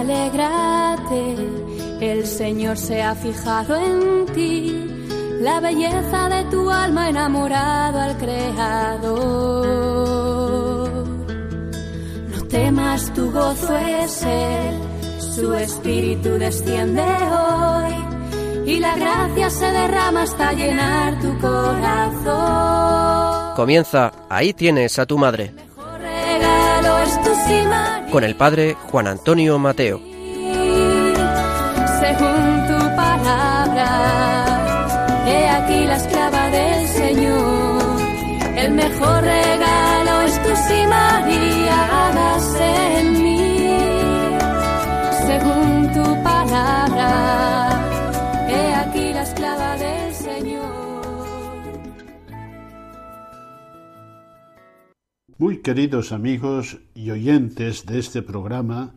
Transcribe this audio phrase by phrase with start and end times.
[0.00, 1.36] Alégrate,
[2.00, 4.84] el Señor se ha fijado en ti,
[5.40, 9.16] la belleza de tu alma enamorado al Creador.
[12.28, 14.74] No temas, tu gozo es Él,
[15.34, 17.94] su espíritu desciende hoy
[18.66, 22.36] y la gracia se derrama hasta llenar tu corazón.
[23.56, 25.52] Comienza, ahí tienes a tu madre.
[25.54, 27.85] Mejor regalo es tu Simaría.
[28.10, 30.00] Con el padre Juan Antonio Mateo.
[32.00, 33.88] según tu palabra.
[35.26, 38.00] He aquí la esclava del Señor.
[38.56, 41.65] El mejor regalo es tu sí, María,
[55.38, 58.94] Muy queridos amigos y oyentes de este programa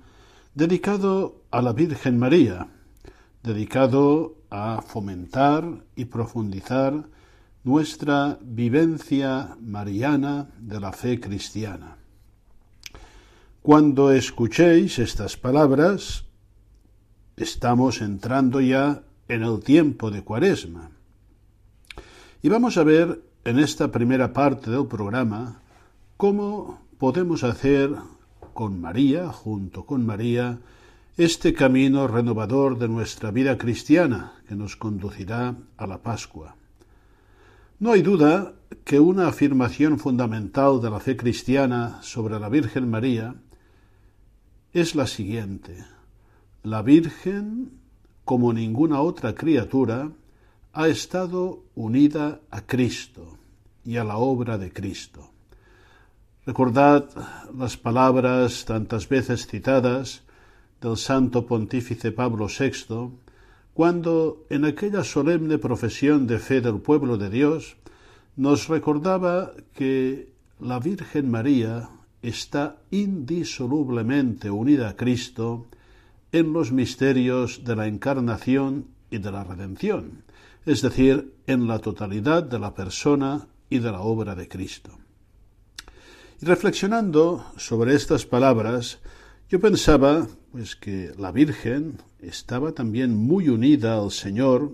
[0.56, 2.68] dedicado a la Virgen María,
[3.44, 7.10] dedicado a fomentar y profundizar
[7.66, 11.98] nuestra vivencia mariana de la fe cristiana.
[13.62, 16.24] Cuando escuchéis estas palabras,
[17.36, 20.90] estamos entrando ya en el tiempo de Cuaresma.
[22.42, 25.64] Y vamos a ver en esta primera parte del programa
[26.20, 27.96] cómo podemos hacer
[28.54, 30.60] con María, junto con María,
[31.16, 36.58] este camino renovador de nuestra vida cristiana que nos conducirá a la Pascua.
[37.80, 38.54] No hay duda
[38.84, 43.36] que una afirmación fundamental de la fe cristiana sobre la Virgen María
[44.74, 45.86] es la siguiente.
[46.64, 47.80] La Virgen,
[48.26, 50.12] como ninguna otra criatura,
[50.74, 53.38] ha estado unida a Cristo
[53.86, 55.32] y a la obra de Cristo.
[56.50, 57.06] Recordad
[57.56, 60.24] las palabras tantas veces citadas
[60.82, 63.12] del santo pontífice Pablo VI,
[63.76, 67.78] cuando en aquella solemne profesión de fe del pueblo de Dios
[68.36, 71.88] nos recordaba que la Virgen María
[72.24, 75.68] está indisolublemente unida a Cristo
[76.32, 80.24] en los misterios de la encarnación y de la redención,
[80.66, 84.99] es decir, en la totalidad de la persona y de la obra de Cristo.
[86.42, 89.00] Y reflexionando sobre estas palabras,
[89.50, 94.72] yo pensaba pues que la Virgen estaba también muy unida al Señor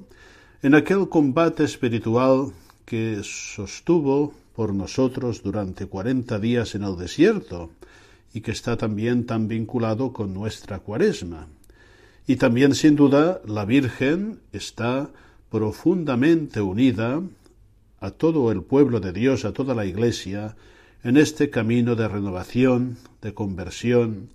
[0.61, 2.51] en aquel combate espiritual
[2.85, 7.71] que sostuvo por nosotros durante cuarenta días en el desierto
[8.31, 11.47] y que está también tan vinculado con nuestra cuaresma.
[12.27, 15.09] Y también, sin duda, la Virgen está
[15.49, 17.23] profundamente unida
[17.99, 20.55] a todo el pueblo de Dios, a toda la Iglesia,
[21.05, 24.29] en este camino de renovación, de conversión,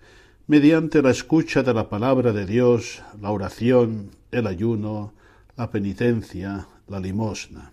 [0.46, 5.12] mediante la escucha de la palabra de Dios, la oración, el ayuno,
[5.56, 7.72] la penitencia, la limosna.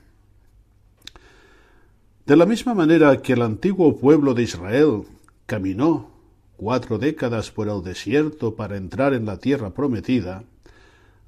[2.25, 5.03] De la misma manera que el antiguo pueblo de Israel
[5.45, 6.09] caminó
[6.55, 10.43] cuatro décadas por el desierto para entrar en la tierra prometida,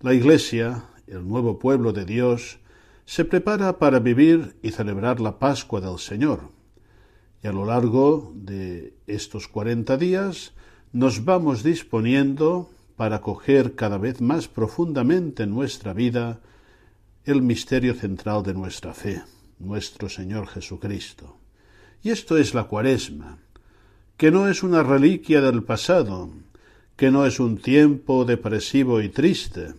[0.02, 2.58] la Iglesia, el nuevo pueblo de Dios,
[3.06, 6.59] se prepara para vivir y celebrar la Pascua del Señor.
[7.42, 10.54] Y a lo largo de estos cuarenta días
[10.92, 16.42] nos vamos disponiendo para acoger cada vez más profundamente en nuestra vida
[17.24, 19.24] el misterio central de nuestra fe,
[19.60, 21.38] nuestro Señor Jesucristo.
[22.04, 23.38] Y esto es la cuaresma,
[24.18, 26.30] que no es una reliquia del pasado,
[26.98, 29.74] que no es un tiempo depresivo y triste.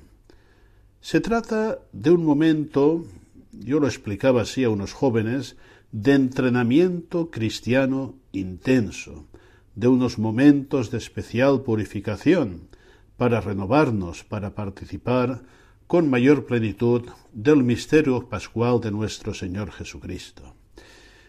[1.02, 3.04] Se trata de un momento,
[3.52, 5.56] yo lo explicaba así a unos jóvenes,
[5.92, 9.26] de entrenamiento cristiano intenso,
[9.74, 12.68] de unos momentos de especial purificación,
[13.16, 15.42] para renovarnos, para participar
[15.86, 17.02] con mayor plenitud
[17.32, 20.54] del misterio pascual de nuestro Señor Jesucristo.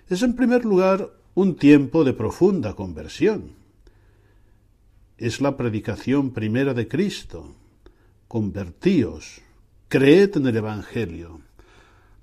[0.07, 3.53] Es en primer lugar un tiempo de profunda conversión.
[5.17, 7.55] Es la predicación primera de Cristo.
[8.27, 9.41] Convertíos,
[9.87, 11.41] creed en el Evangelio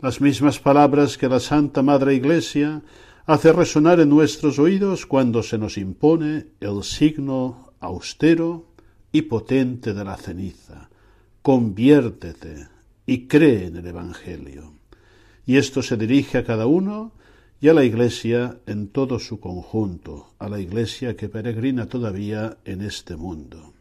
[0.00, 2.82] las mismas palabras que la Santa Madre Iglesia
[3.26, 8.66] hace resonar en nuestros oídos cuando se nos impone el signo austero
[9.10, 10.88] y potente de la ceniza.
[11.42, 12.68] Conviértete
[13.06, 14.74] y cree en el Evangelio.
[15.44, 17.12] Y esto se dirige a cada uno
[17.60, 22.82] y a la Iglesia en todo su conjunto, a la Iglesia que peregrina todavía en
[22.82, 23.72] este mundo.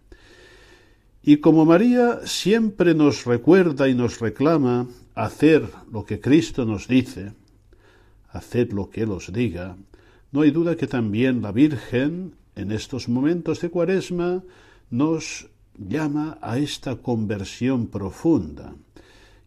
[1.21, 4.87] Y como María siempre nos recuerda y nos reclama
[5.17, 7.33] hacer lo que Cristo nos dice,
[8.29, 9.75] haced lo que Él os diga,
[10.31, 14.43] no hay duda que también la Virgen, en estos momentos de Cuaresma,
[14.91, 18.75] nos llama a esta conversión profunda.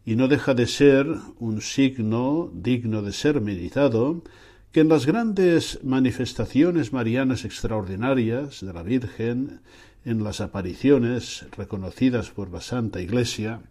[0.05, 1.07] Y no deja de ser
[1.39, 4.23] un signo digno de ser meditado
[4.71, 9.61] que en las grandes manifestaciones marianas extraordinarias de la Virgen,
[10.03, 13.61] en las apariciones reconocidas por la Santa Iglesia,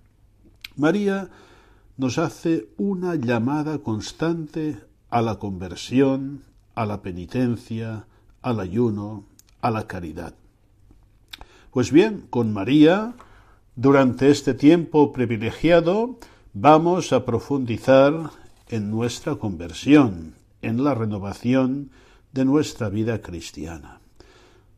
[0.77, 1.29] María
[2.01, 4.81] nos hace una llamada constante
[5.11, 6.41] a la conversión,
[6.75, 8.07] a la penitencia,
[8.41, 9.25] al ayuno,
[9.61, 10.33] a la caridad.
[11.71, 13.13] Pues bien, con María,
[13.77, 16.17] durante este tiempo privilegiado,
[16.55, 18.31] vamos a profundizar
[18.71, 20.33] en nuestra conversión,
[20.63, 21.91] en la renovación
[22.33, 24.01] de nuestra vida cristiana.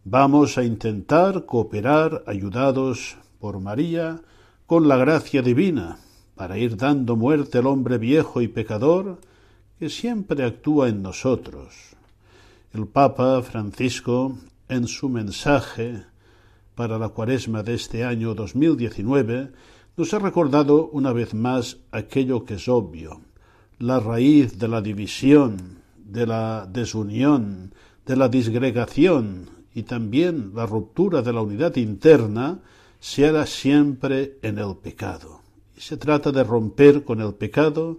[0.02, 4.22] Vamos a intentar cooperar, ayudados por María,
[4.66, 5.98] con la gracia divina,
[6.42, 9.20] para ir dando muerte al hombre viejo y pecador
[9.78, 11.72] que siempre actúa en nosotros.
[12.74, 14.36] El Papa Francisco,
[14.68, 16.02] en su mensaje
[16.74, 19.52] para la cuaresma de este año 2019,
[19.96, 23.20] nos ha recordado una vez más aquello que es obvio,
[23.78, 27.72] la raíz de la división, de la desunión,
[28.04, 32.58] de la disgregación y también la ruptura de la unidad interna
[32.98, 35.41] se hará siempre en el pecado.
[35.82, 37.98] Se trata de romper con el pecado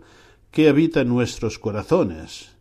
[0.51, 2.55] que habita en nuestros corazones.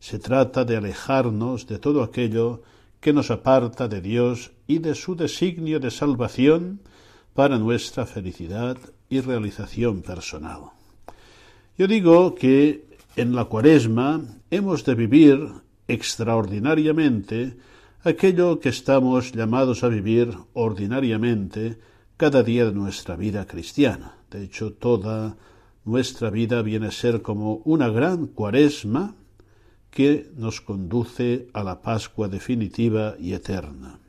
[0.00, 2.62] Se trata de alejarnos de todo aquello
[2.98, 6.80] que nos aparta de Dios y de su designio de salvación
[7.34, 8.76] para nuestra felicidad
[9.08, 10.72] y realización personal.
[11.78, 12.84] Yo digo que
[13.14, 15.52] en la cuaresma hemos de vivir
[15.86, 17.56] extraordinariamente
[18.02, 21.78] aquello que estamos llamados a vivir ordinariamente
[22.16, 24.23] cada día de nuestra vida cristiana.
[24.34, 25.36] De hecho, toda
[25.84, 29.14] nuestra vida viene a ser como una gran cuaresma
[29.92, 34.00] que nos conduce a la Pascua definitiva y eterna.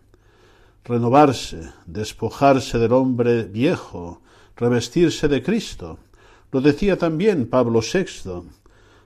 [0.84, 4.24] Renovarse, despojarse del hombre viejo,
[4.56, 6.00] revestirse de Cristo.
[6.52, 8.50] Lo decía también Pablo VI.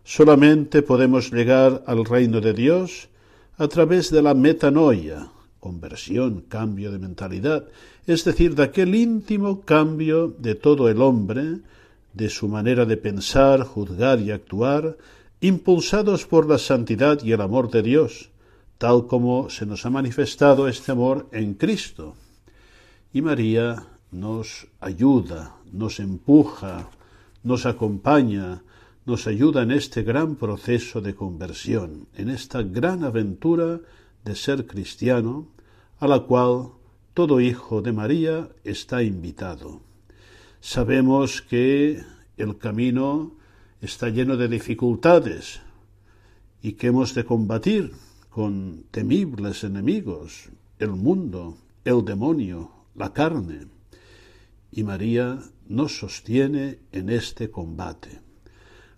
[0.06, 3.10] Solamente podemos llegar al reino de Dios
[3.58, 5.28] a través de la metanoia,
[5.60, 7.66] conversión, cambio de mentalidad,
[8.08, 11.60] es decir, de aquel íntimo cambio de todo el hombre,
[12.14, 14.98] de su manera de pensar, juzgar y actuar,
[15.42, 18.30] impulsados por la santidad y el amor de Dios,
[18.78, 22.16] tal como se nos ha manifestado este amor en Cristo.
[23.14, 26.90] Y María nos ayuda, nos empuja,
[27.44, 28.64] nos acompaña,
[29.06, 33.80] nos ayuda en este gran proceso de conversión, en esta gran aventura
[34.30, 35.48] de ser cristiano,
[35.98, 36.74] a la cual
[37.16, 39.82] todo hijo de María está invitado.
[40.62, 42.04] Sabemos que
[42.38, 43.36] el camino
[43.82, 45.62] está lleno de dificultades
[46.62, 47.94] y que hemos de combatir
[48.30, 53.66] con temibles enemigos, el mundo, el demonio, la carne.
[54.72, 58.22] Y María nos sostiene en este combate.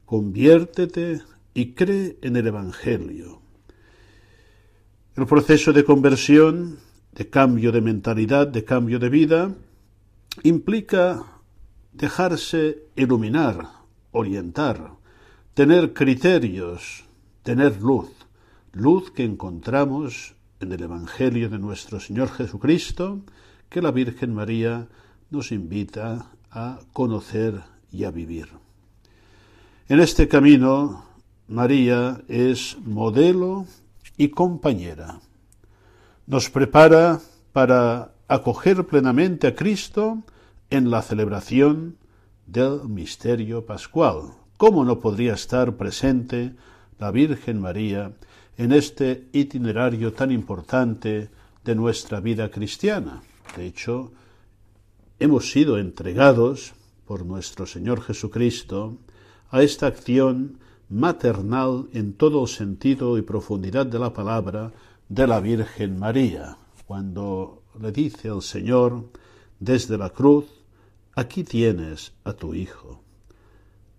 [0.05, 1.21] Conviértete
[1.53, 3.40] y cree en el Evangelio.
[5.13, 6.79] El proceso de conversión,
[7.11, 9.53] de cambio de mentalidad, de cambio de vida,
[10.43, 11.25] implica
[11.91, 13.67] dejarse iluminar,
[14.11, 14.93] orientar,
[15.53, 17.03] tener criterios,
[17.43, 18.09] tener luz,
[18.71, 23.19] luz que encontramos en el Evangelio de nuestro Señor Jesucristo,
[23.69, 24.87] que la Virgen María
[25.29, 28.47] nos invita a conocer y a vivir.
[29.89, 31.03] En este camino,
[31.49, 33.65] María es modelo
[34.21, 35.19] y compañera.
[36.27, 37.19] Nos prepara
[37.53, 40.21] para acoger plenamente a Cristo
[40.69, 41.97] en la celebración
[42.45, 44.33] del misterio pascual.
[44.57, 46.53] ¿Cómo no podría estar presente
[46.99, 48.13] la Virgen María
[48.57, 51.31] en este itinerario tan importante
[51.65, 53.23] de nuestra vida cristiana?
[53.57, 54.11] De hecho,
[55.17, 56.75] hemos sido entregados
[57.07, 58.99] por nuestro Señor Jesucristo
[59.49, 60.59] a esta acción
[60.91, 64.71] maternal en todo el sentido y profundidad de la palabra
[65.07, 69.05] de la Virgen María, cuando le dice al Señor
[69.59, 70.45] desde la cruz,
[71.15, 73.01] aquí tienes a tu hijo,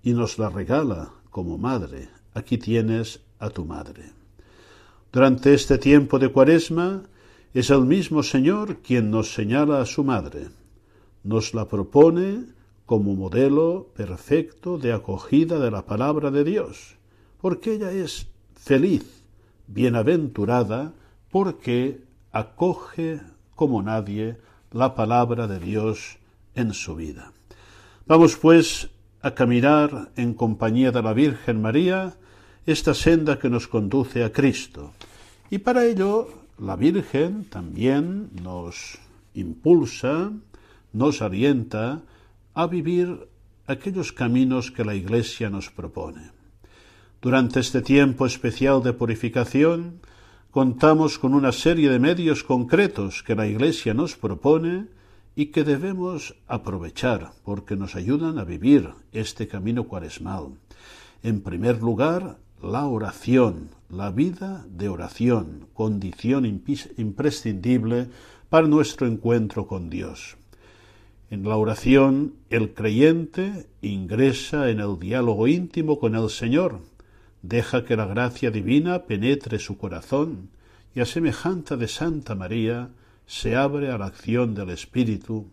[0.02, 4.12] y nos la regala como madre, aquí tienes a tu madre.
[5.10, 7.04] Durante este tiempo de cuaresma
[7.54, 10.48] es el mismo Señor quien nos señala a su madre,
[11.24, 12.44] nos la propone
[12.86, 16.96] como modelo perfecto de acogida de la palabra de Dios,
[17.40, 19.22] porque ella es feliz,
[19.66, 20.92] bienaventurada,
[21.30, 23.20] porque acoge
[23.54, 24.36] como nadie
[24.70, 26.18] la palabra de Dios
[26.54, 27.32] en su vida.
[28.06, 28.90] Vamos pues
[29.22, 32.14] a caminar en compañía de la Virgen María
[32.66, 34.92] esta senda que nos conduce a Cristo.
[35.50, 38.98] Y para ello la Virgen también nos
[39.34, 40.30] impulsa,
[40.92, 42.02] nos orienta
[42.54, 43.28] a vivir
[43.66, 46.30] aquellos caminos que la Iglesia nos propone.
[47.20, 50.00] Durante este tiempo especial de purificación,
[50.50, 54.88] contamos con una serie de medios concretos que la Iglesia nos propone
[55.34, 60.58] y que debemos aprovechar porque nos ayudan a vivir este camino cuaresmal.
[61.22, 68.08] En primer lugar, la oración, la vida de oración, condición imprescindible
[68.50, 70.36] para nuestro encuentro con Dios.
[71.32, 76.80] En la oración, el creyente ingresa en el diálogo íntimo con el Señor,
[77.40, 80.50] deja que la gracia divina penetre su corazón
[80.94, 82.90] y a semejanza de Santa María
[83.24, 85.46] se abre a la acción del Espíritu,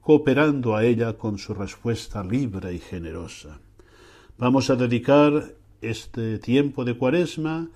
[0.00, 3.58] cooperando a ella con su respuesta libre y generosa.
[4.38, 7.70] Vamos a dedicar este tiempo de cuaresma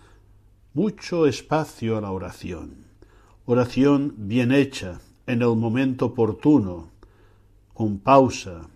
[0.75, 2.85] mucho espacio a la oración.
[3.47, 6.97] Oración bien hecha, en el momento oportuno,
[7.78, 8.66] con pausa,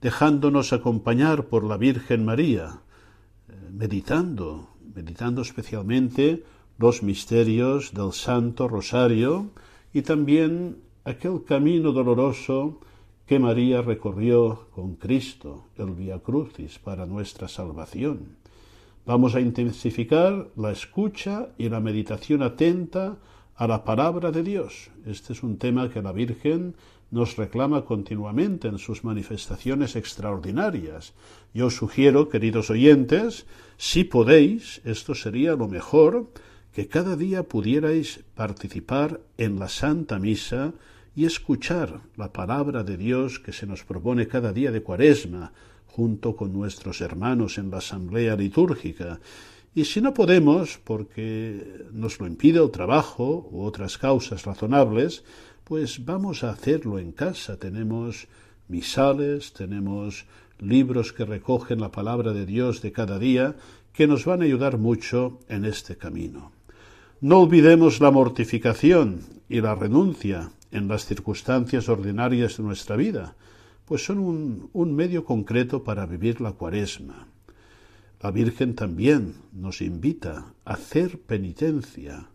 [0.00, 2.80] dejándonos acompañar por la Virgen María,
[3.48, 6.42] eh, meditando, meditando especialmente
[6.76, 9.52] los misterios del Santo Rosario
[9.92, 12.80] y también aquel camino doloroso
[13.24, 18.34] que María recorrió con Cristo, el Via Crucis, para nuestra salvación.
[19.06, 23.16] Vamos a intensificar la escucha y la meditación atenta
[23.54, 24.90] a la palabra de Dios.
[25.06, 26.74] Este es un tema que la Virgen
[27.10, 31.14] nos reclama continuamente en sus manifestaciones extraordinarias.
[31.52, 33.46] Yo sugiero, queridos oyentes,
[33.76, 36.30] si podéis, esto sería lo mejor,
[36.72, 40.74] que cada día pudierais participar en la Santa Misa
[41.14, 45.52] y escuchar la palabra de Dios que se nos propone cada día de Cuaresma,
[45.86, 49.20] junto con nuestros hermanos en la asamblea litúrgica.
[49.76, 55.24] Y si no podemos, porque nos lo impide el trabajo u otras causas razonables,
[55.64, 57.58] pues vamos a hacerlo en casa.
[57.58, 58.28] Tenemos
[58.68, 60.26] misales, tenemos
[60.58, 63.56] libros que recogen la palabra de Dios de cada día
[63.92, 66.52] que nos van a ayudar mucho en este camino.
[67.20, 73.36] No olvidemos la mortificación y la renuncia en las circunstancias ordinarias de nuestra vida,
[73.84, 77.28] pues son un, un medio concreto para vivir la cuaresma.
[78.20, 82.28] La Virgen también nos invita a hacer penitencia,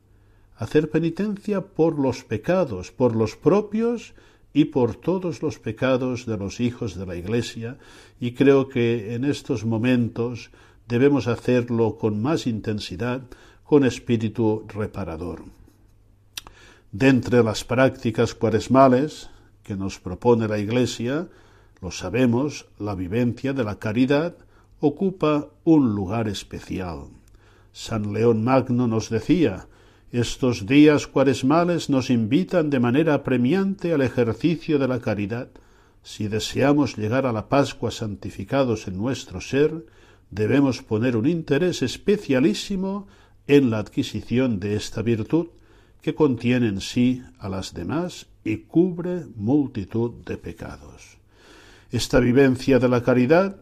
[0.60, 4.14] hacer penitencia por los pecados, por los propios
[4.54, 7.78] y por todos los pecados de los hijos de la Iglesia,
[8.20, 10.52] y creo que en estos momentos
[10.90, 13.22] debemos hacerlo con más intensidad,
[13.64, 15.44] con espíritu reparador.
[16.92, 19.30] De entre las prácticas cuaresmales
[19.64, 21.30] que nos propone la Iglesia,
[21.82, 24.36] lo sabemos, la vivencia de la caridad
[24.82, 27.04] ocupa un lugar especial.
[27.72, 29.68] San León Magno nos decía,
[30.12, 35.50] estos días cuaresmales nos invitan de manera apremiante al ejercicio de la caridad.
[36.02, 39.86] Si deseamos llegar a la Pascua santificados en nuestro ser,
[40.32, 43.08] debemos poner un interés especialísimo
[43.48, 45.48] en la adquisición de esta virtud,
[46.02, 51.18] que contiene en sí a las demás y cubre multitud de pecados.
[51.92, 53.58] Esta vivencia de la caridad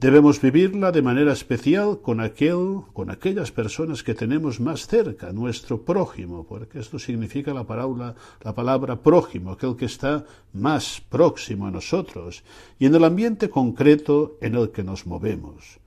[0.00, 5.82] Debemos vivirla de manera especial con aquel, con aquellas personas que tenemos más cerca, nuestro
[5.82, 11.70] prójimo, porque esto significa la palabra, la palabra prójimo, aquel que está más próximo a
[11.70, 12.44] nosotros,
[12.78, 15.80] y en el ambiente concreto en el que nos movemos.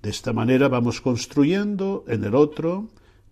[0.00, 2.86] De esta manera vamos construyendo en el otro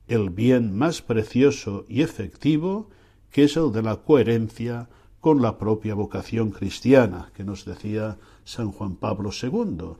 [0.09, 2.91] el bien más precioso y efectivo,
[3.31, 4.88] que es el de la coherencia
[5.21, 9.95] con la propia vocación cristiana, que nos decía San Juan Pablo II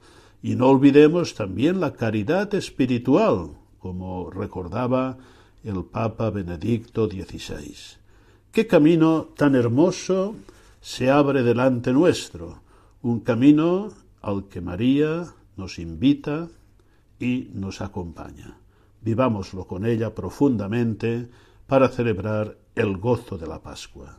[0.45, 5.17] y no olvidemos también la caridad espiritual, como recordaba
[5.63, 7.75] el Papa Benedicto XVI.
[8.53, 10.35] ¿Qué camino tan hermoso
[10.83, 12.61] se abre delante nuestro?
[13.01, 13.89] Un camino
[14.21, 16.51] al que María nos invita
[17.19, 18.59] y nos acompaña.
[19.01, 21.27] Vivámoslo con ella profundamente
[21.67, 24.19] para celebrar el gozo de la Pascua.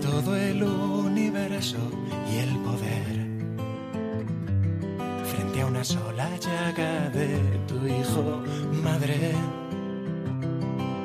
[0.00, 1.78] Todo el universo
[2.32, 3.28] y el poder.
[5.24, 8.42] Frente a una sola llaga de tu hijo,
[8.82, 9.32] madre,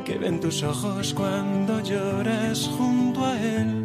[0.05, 3.83] que ven tus ojos cuando lloras junto a él.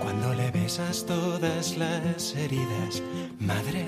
[0.00, 3.02] Cuando le besas todas las heridas,
[3.38, 3.84] madre,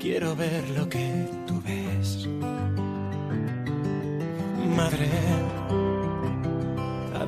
[0.00, 2.28] quiero ver lo que tú ves.
[4.76, 5.08] Madre,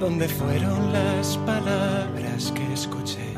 [0.01, 3.35] dónde fueron las palabras que escuché?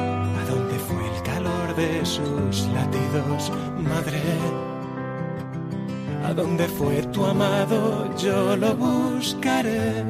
[0.00, 4.22] ¿A dónde fue el calor de sus latidos, madre?
[6.24, 8.08] ¿A dónde fue tu amado?
[8.16, 10.02] Yo lo buscaré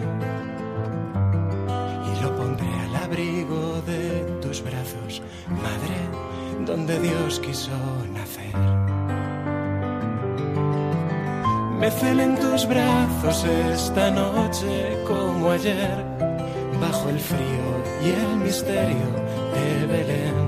[2.09, 7.73] y lo pondré al abrigo de tus brazos, madre, donde Dios quiso
[8.13, 8.55] nacer.
[11.85, 16.03] Me celen tus brazos esta noche como ayer,
[16.81, 17.67] bajo el frío
[18.03, 19.09] y el misterio
[19.53, 20.39] de Belén.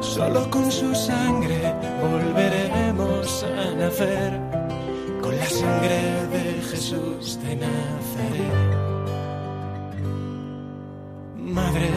[0.00, 1.60] Solo con su sangre
[2.02, 4.32] volveremos a nacer,
[5.22, 8.52] con la sangre de Jesús de Nazaret.
[11.36, 11.90] Madre,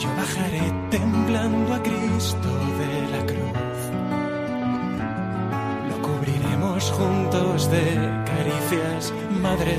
[0.00, 2.48] yo bajaré temblando a Cristo
[2.80, 3.47] de la cruz.
[6.90, 7.84] Juntos de
[8.24, 9.76] caricias, madre.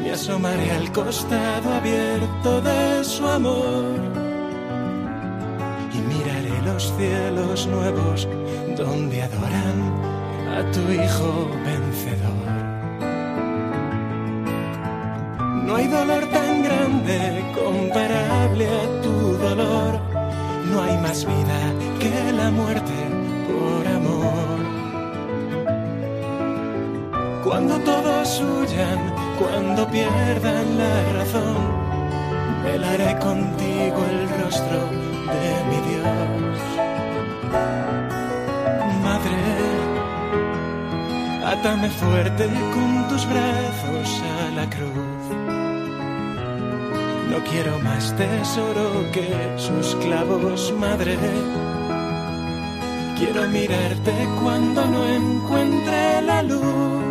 [0.00, 3.98] Me asomaré al costado abierto de su amor
[5.92, 8.28] y miraré los cielos nuevos
[8.76, 9.78] donde adoran
[10.56, 12.57] a tu Hijo vencedor.
[27.68, 28.98] Cuando todos huyan,
[29.38, 31.56] cuando pierdan la razón,
[32.64, 34.78] velaré contigo el rostro
[35.34, 36.58] de mi Dios.
[39.04, 39.40] Madre,
[41.44, 45.24] átame fuerte con tus brazos a la cruz.
[47.30, 51.18] No quiero más tesoro que sus clavos, madre.
[53.18, 57.07] Quiero mirarte cuando no encuentre la luz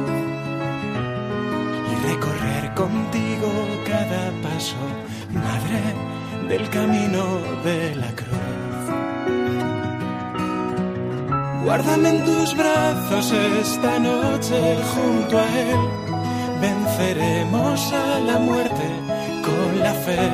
[2.07, 3.49] recorrer contigo
[3.85, 4.81] cada paso,
[5.45, 5.81] madre,
[6.49, 7.23] del camino
[7.63, 8.47] de la cruz.
[11.65, 14.59] Guárdame en tus brazos esta noche
[14.93, 15.81] junto a Él.
[16.61, 18.87] Venceremos a la muerte
[19.47, 20.25] con la fe.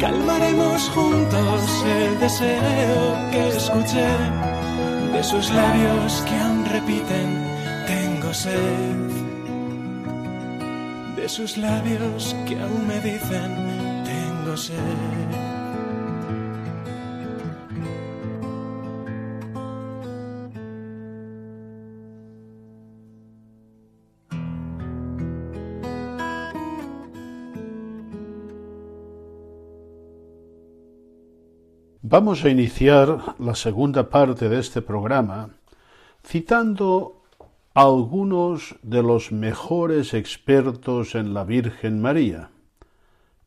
[0.00, 4.08] Calmaremos juntos el deseo que escuché
[5.12, 7.33] de sus labios que aún repiten,
[8.44, 9.10] sed.
[11.16, 13.50] De sus labios que aún me dicen,
[14.04, 15.30] tengo sed.
[32.02, 35.48] Vamos a iniciar la segunda parte de este programa
[36.22, 37.23] citando
[37.74, 42.50] algunos de los mejores expertos en la Virgen María,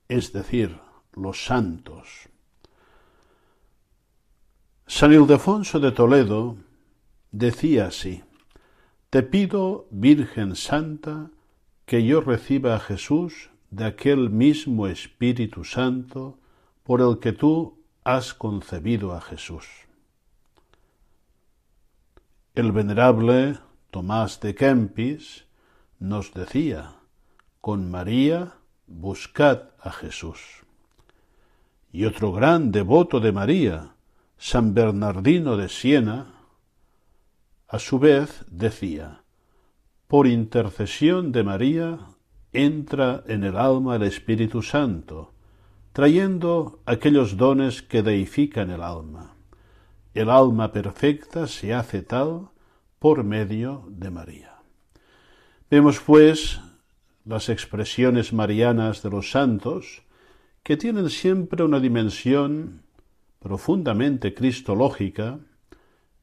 [0.10, 0.78] es decir,
[1.14, 2.28] los santos.
[4.86, 6.58] San Ildefonso de Toledo
[7.32, 8.22] decía así,
[9.10, 11.32] Te pido, Virgen Santa,
[11.86, 16.38] que yo reciba a Jesús de aquel mismo Espíritu Santo
[16.84, 19.68] por el que tú has concebido a Jesús.
[22.56, 23.58] El venerable
[23.92, 25.46] Tomás de Kempis
[26.00, 26.96] nos decía,
[27.62, 30.66] con María buscad a Jesús.
[31.92, 33.96] Y otro gran devoto de María,
[34.38, 36.34] San Bernardino de Siena,
[37.68, 39.24] a su vez decía,
[40.08, 42.00] por intercesión de María
[42.54, 45.34] entra en el alma el Espíritu Santo,
[45.94, 49.36] trayendo aquellos dones que deifican el alma.
[50.14, 52.50] El alma perfecta se hace tal
[53.00, 54.56] por medio de María.
[55.70, 56.60] Vemos, pues,
[57.26, 60.04] las expresiones marianas de los santos,
[60.64, 62.84] que tienen siempre una dimensión
[63.40, 65.40] profundamente cristológica,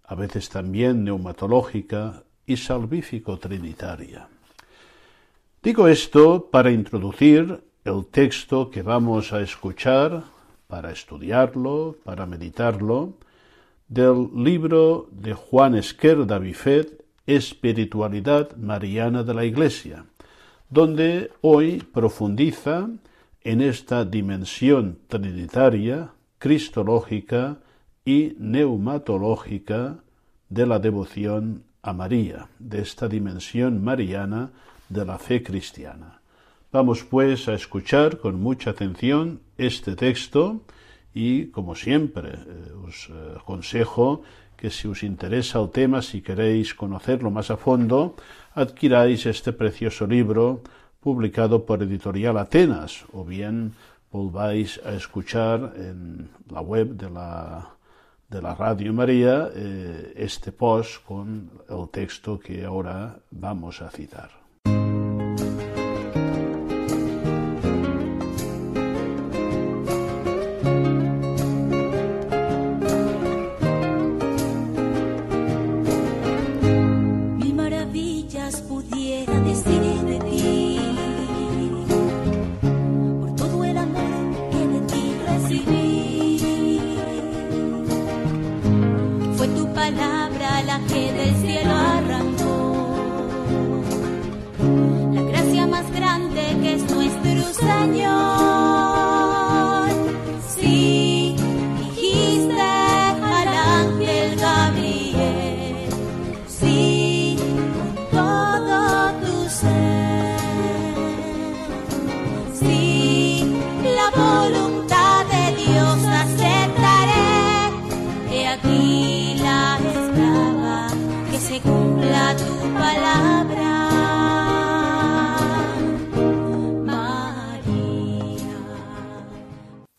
[0.05, 4.29] a veces también neumatológica y salvífico-trinitaria.
[5.63, 10.25] Digo esto para introducir el texto que vamos a escuchar,
[10.67, 13.15] para estudiarlo, para meditarlo,
[13.88, 20.07] del libro de Juan Esquerda Bifet, Espiritualidad Mariana de la Iglesia,
[20.70, 22.88] donde hoy profundiza
[23.42, 27.59] en esta dimensión trinitaria, cristológica
[28.05, 29.99] y neumatológica
[30.49, 34.51] de la devoción a María, de esta dimensión mariana
[34.88, 36.20] de la fe cristiana.
[36.73, 40.62] Vamos pues a escuchar con mucha atención este texto
[41.14, 42.38] y, como siempre,
[42.85, 44.22] os aconsejo
[44.57, 48.16] que si os interesa el tema, si queréis conocerlo más a fondo,
[48.55, 50.62] adquiráis este precioso libro
[51.00, 53.74] publicado por Editorial Atenas, o bien
[54.11, 57.77] volváis a escuchar en la web de la,
[58.31, 64.31] de la Radio María eh, este post con el texto que ahora vamos a citar.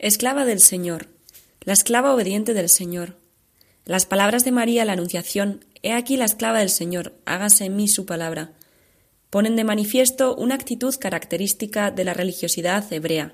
[0.05, 1.07] Esclava del Señor,
[1.61, 3.17] la esclava obediente del Señor.
[3.85, 7.87] Las palabras de María la Anunciación, He aquí la esclava del Señor, hágase en mí
[7.87, 8.51] su palabra,
[9.31, 13.33] ponen de manifiesto una actitud característica de la religiosidad hebrea.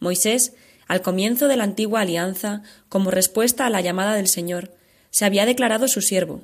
[0.00, 0.52] Moisés,
[0.86, 4.74] al comienzo de la antigua alianza, como respuesta a la llamada del Señor,
[5.10, 6.42] se había declarado su siervo.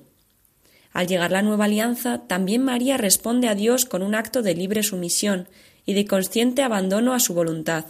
[0.94, 4.82] Al llegar la nueva alianza, también María responde a Dios con un acto de libre
[4.82, 5.46] sumisión
[5.84, 7.84] y de consciente abandono a su voluntad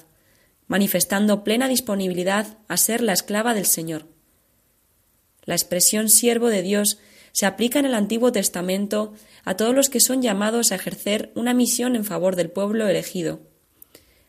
[0.66, 4.06] manifestando plena disponibilidad a ser la esclava del Señor.
[5.44, 6.98] La expresión siervo de Dios
[7.32, 11.54] se aplica en el Antiguo Testamento a todos los que son llamados a ejercer una
[11.54, 13.40] misión en favor del pueblo elegido.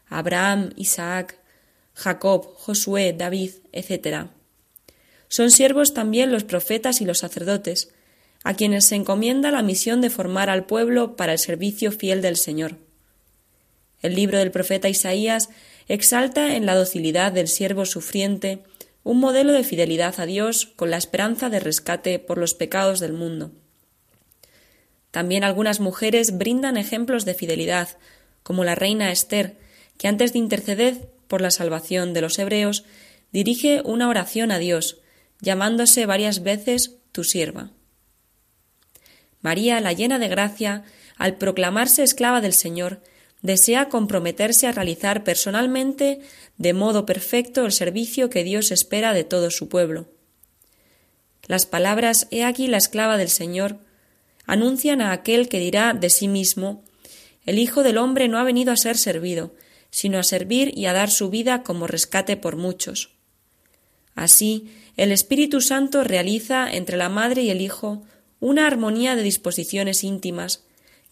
[0.07, 1.39] Abraham, Isaac,
[1.93, 4.27] Jacob, Josué, David, etc.
[5.27, 7.89] Son siervos también los profetas y los sacerdotes,
[8.43, 12.37] a quienes se encomienda la misión de formar al pueblo para el servicio fiel del
[12.37, 12.77] Señor.
[14.01, 15.49] El libro del profeta Isaías
[15.87, 18.63] exalta en la docilidad del siervo sufriente
[19.03, 23.13] un modelo de fidelidad a Dios con la esperanza de rescate por los pecados del
[23.13, 23.51] mundo.
[25.11, 27.97] También algunas mujeres brindan ejemplos de fidelidad,
[28.43, 29.57] como la reina Esther,
[29.97, 32.83] que antes de interceder por la salvación de los hebreos,
[33.31, 34.99] dirige una oración a Dios,
[35.39, 37.71] llamándose varias veces tu sierva.
[39.41, 40.83] María, la llena de gracia,
[41.15, 43.01] al proclamarse esclava del Señor,
[43.41, 46.19] desea comprometerse a realizar personalmente
[46.57, 50.07] de modo perfecto el servicio que Dios espera de todo su pueblo.
[51.45, 53.77] Las palabras He aquí la esclava del Señor
[54.45, 56.83] anuncian a aquel que dirá de sí mismo
[57.45, 59.53] El Hijo del hombre no ha venido a ser servido,
[59.89, 63.13] sino a servir y a dar su vida como rescate por muchos.
[64.15, 68.03] Así, el Espíritu Santo realiza entre la Madre y el Hijo
[68.39, 70.63] una armonía de disposiciones íntimas,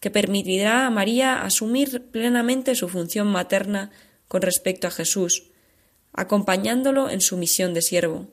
[0.06, 3.90] que permitirá a María asumir plenamente su función materna
[4.28, 5.46] con respecto a Jesús,
[6.14, 8.28] acompañándolo en su misión de siervo.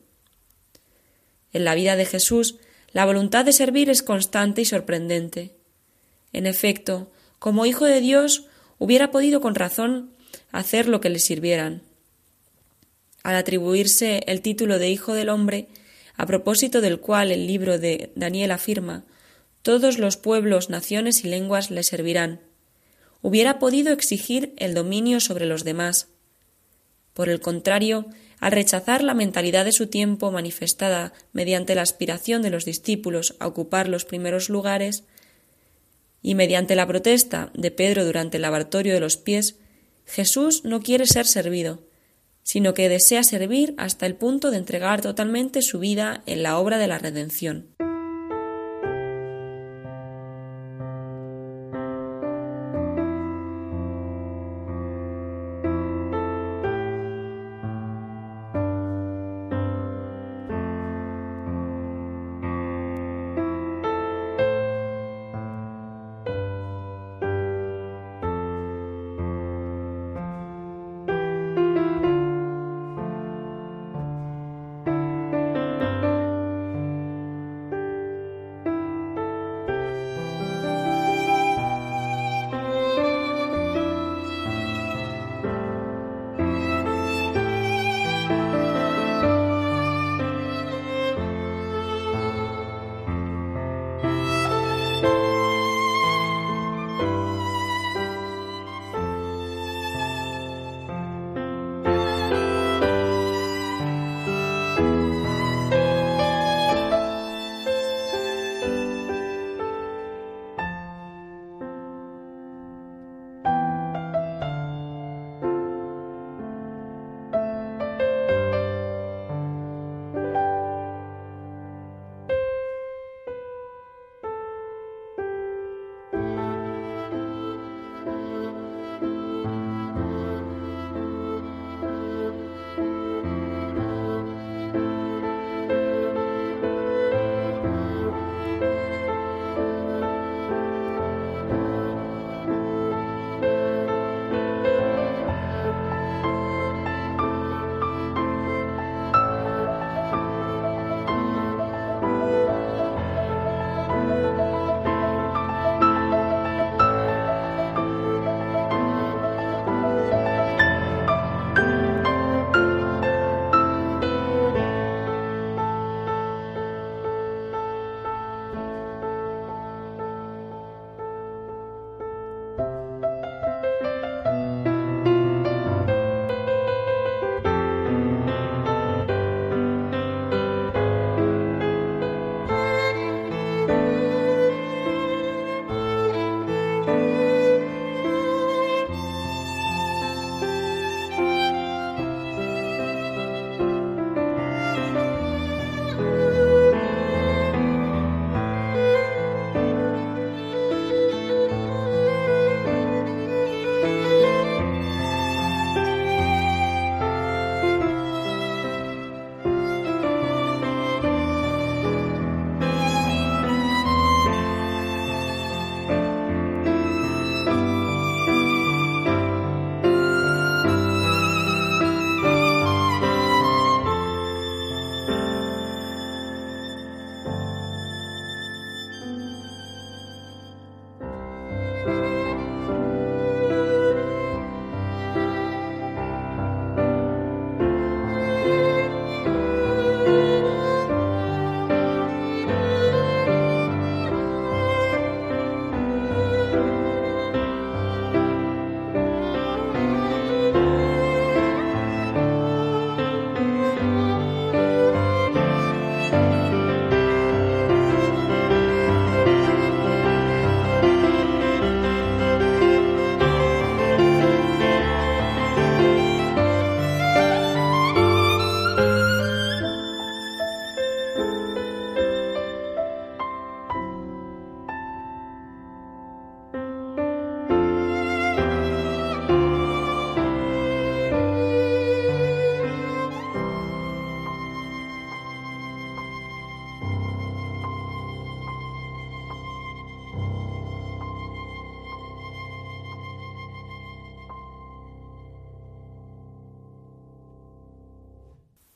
[1.50, 2.56] En la vida de Jesús,
[2.92, 5.54] la voluntad de servir es constante y sorprendente.
[6.34, 10.10] En efecto, como Hijo de Dios, hubiera podido con razón
[10.50, 11.80] hacer lo que le sirvieran.
[13.22, 15.68] Al atribuirse el título de Hijo del Hombre,
[16.18, 19.06] a propósito del cual el libro de Daniel afirma
[19.62, 22.40] todos los pueblos, naciones y lenguas le servirán.
[23.22, 26.08] Hubiera podido exigir el dominio sobre los demás.
[27.14, 28.06] Por el contrario,
[28.40, 33.46] al rechazar la mentalidad de su tiempo manifestada mediante la aspiración de los discípulos a
[33.46, 35.04] ocupar los primeros lugares,
[36.22, 39.56] y mediante la protesta de Pedro durante el lavatorio de los pies,
[40.06, 41.84] Jesús no quiere ser servido,
[42.42, 46.78] sino que desea servir hasta el punto de entregar totalmente su vida en la obra
[46.78, 47.68] de la redención.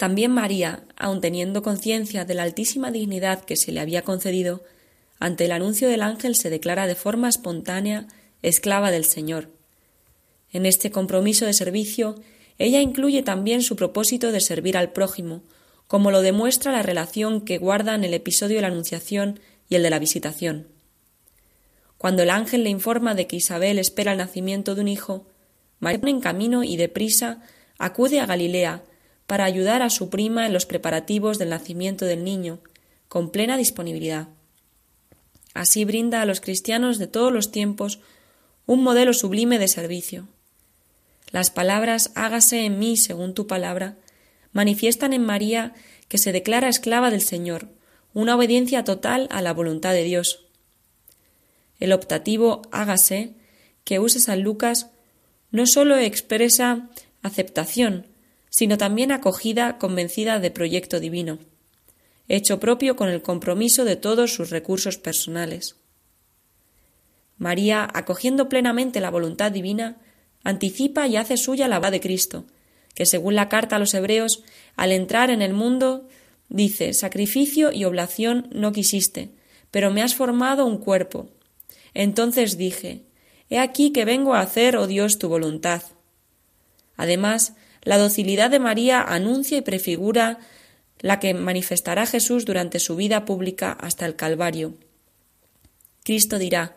[0.06, 4.62] También María, aun teniendo conciencia de la altísima dignidad que se le había concedido,
[5.18, 8.06] ante el anuncio del ángel se declara de forma espontánea
[8.40, 9.50] esclava del Señor.
[10.52, 12.14] En este compromiso de servicio,
[12.56, 15.42] ella incluye también su propósito de servir al prójimo,
[15.88, 19.90] como lo demuestra la relación que guardan el episodio de la Anunciación y el de
[19.90, 20.68] la Visitación.
[21.98, 25.26] Cuando el ángel le informa de que Isabel espera el nacimiento de un hijo,
[25.80, 27.42] María pone en camino y deprisa
[27.76, 28.84] acude a Galilea
[29.26, 32.58] para ayudar a su prima en los preparativos del nacimiento del niño,
[33.08, 34.28] con plena disponibilidad.
[35.54, 38.00] Así brinda a los cristianos de todos los tiempos
[38.66, 40.28] un modelo sublime de servicio.
[41.30, 43.96] Las palabras hágase en mí según tu palabra
[44.52, 45.74] manifiestan en María
[46.08, 47.68] que se declara esclava del Señor,
[48.14, 50.46] una obediencia total a la voluntad de Dios.
[51.78, 53.34] El optativo hágase
[53.84, 54.88] que usa San Lucas
[55.50, 56.88] no sólo expresa
[57.22, 58.06] aceptación,
[58.56, 61.38] sino también acogida convencida de proyecto divino,
[62.26, 65.76] hecho propio con el compromiso de todos sus recursos personales.
[67.36, 69.98] María, acogiendo plenamente la voluntad divina,
[70.42, 72.46] anticipa y hace suya la voz de Cristo,
[72.94, 74.42] que según la carta a los hebreos,
[74.74, 76.08] al entrar en el mundo,
[76.48, 79.32] dice sacrificio y oblación no quisiste,
[79.70, 81.28] pero me has formado un cuerpo.
[81.92, 83.02] Entonces dije,
[83.50, 85.82] He aquí que vengo a hacer, oh Dios, tu voluntad.
[86.96, 87.52] Además,
[87.86, 90.40] la docilidad de María anuncia y prefigura
[90.98, 94.74] la que manifestará Jesús durante su vida pública hasta el Calvario.
[96.02, 96.74] Cristo dirá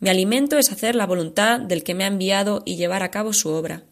[0.00, 3.32] Mi alimento es hacer la voluntad del que me ha enviado y llevar a cabo
[3.32, 3.84] su obra.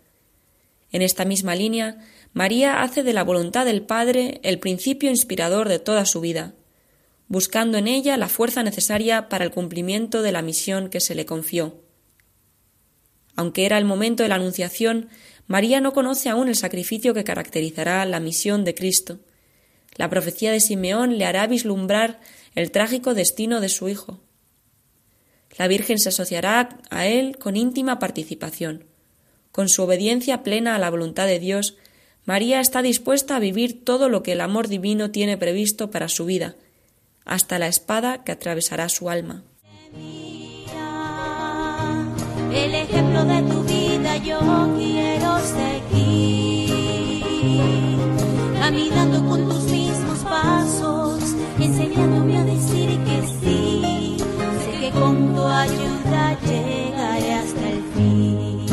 [0.90, 1.98] En esta misma línea,
[2.32, 6.54] María hace de la voluntad del Padre el principio inspirador de toda su vida,
[7.28, 11.26] buscando en ella la fuerza necesaria para el cumplimiento de la misión que se le
[11.26, 11.80] confió.
[13.36, 15.10] Aunque era el momento de la Anunciación,
[15.46, 19.20] María no conoce aún el sacrificio que caracterizará la misión de Cristo.
[19.94, 22.20] La profecía de Simeón le hará vislumbrar
[22.54, 24.20] el trágico destino de su Hijo.
[25.56, 28.84] La Virgen se asociará a él con íntima participación.
[29.52, 31.76] Con su obediencia plena a la voluntad de Dios,
[32.24, 36.26] María está dispuesta a vivir todo lo que el amor divino tiene previsto para su
[36.26, 36.56] vida,
[37.24, 39.44] hasta la espada que atravesará su alma.
[44.14, 44.38] Yo
[44.76, 46.72] quiero seguir,
[48.58, 54.16] caminando con tus mismos pasos, enseñándome a decir que sí.
[54.64, 58.66] Sé que con tu ayuda llegaré hasta el fin.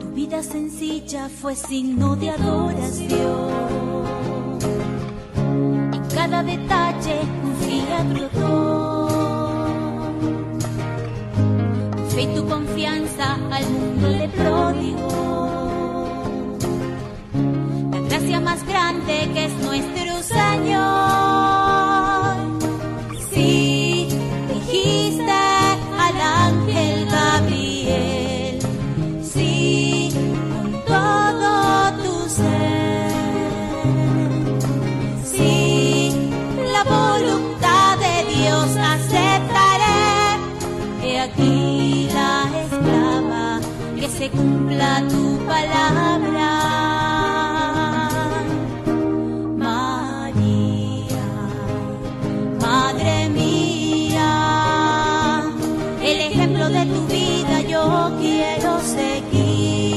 [0.00, 3.52] Tu vida sencilla fue signo de adoración.
[5.92, 8.02] En cada detalle confía
[12.20, 15.50] y tu confianza al mundo le prodigó.
[17.92, 21.67] La gracia más grande que es nuestro Señor.
[44.30, 46.50] Cumpla tu palabra.
[49.56, 51.26] María,
[52.60, 54.30] Madre mía,
[56.02, 59.92] el ejemplo de tu vida yo quiero seguir,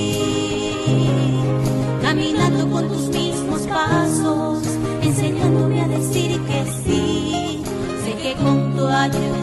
[2.02, 4.64] caminando con tus mismos pasos,
[5.02, 7.64] enseñándome a decir que sí,
[8.04, 9.41] sé que con tu ayuda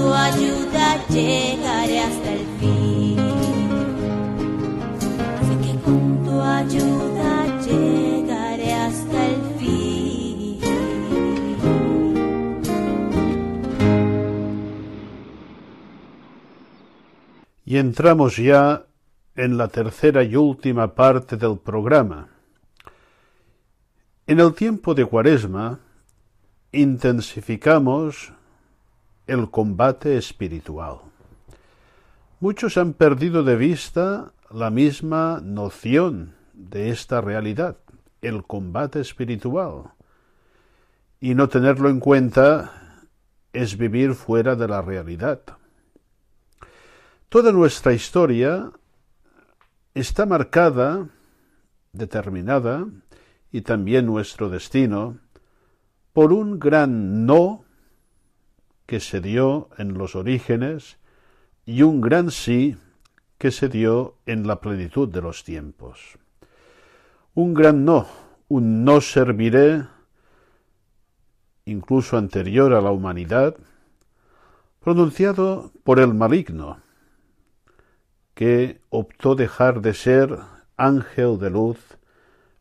[0.00, 3.16] tu ayuda llegaré hasta el fin,
[5.62, 10.60] que con tu ayuda llegaré hasta el fin.
[17.80, 18.84] entramos ya
[19.36, 22.28] en la tercera y última parte del programa.
[24.26, 25.80] En el tiempo de Cuaresma
[26.72, 28.32] intensificamos
[29.30, 31.02] el combate espiritual.
[32.40, 37.76] Muchos han perdido de vista la misma noción de esta realidad,
[38.22, 39.92] el combate espiritual.
[41.20, 43.06] Y no tenerlo en cuenta
[43.52, 45.42] es vivir fuera de la realidad.
[47.28, 48.72] Toda nuestra historia
[49.94, 51.06] está marcada,
[51.92, 52.84] determinada,
[53.52, 55.18] y también nuestro destino,
[56.12, 57.64] por un gran no
[58.90, 60.98] que se dio en los orígenes
[61.64, 62.76] y un gran sí
[63.38, 66.18] que se dio en la plenitud de los tiempos.
[67.34, 68.08] Un gran no,
[68.48, 69.86] un no serviré,
[71.66, 73.54] incluso anterior a la humanidad,
[74.80, 76.80] pronunciado por el maligno,
[78.34, 80.36] que optó dejar de ser
[80.76, 81.78] ángel de luz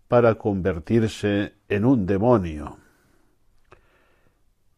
[0.08, 2.78] para convertirse en un demonio.